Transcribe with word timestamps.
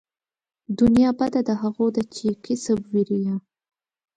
دنيا 0.79 1.09
بده 1.19 1.41
د 1.49 1.51
هغو 1.61 1.85
ده 1.95 2.01
چې 2.13 2.21
يې 2.29 2.33
کسب 2.45 2.79
وي 2.91 3.01
ريا 3.09 3.35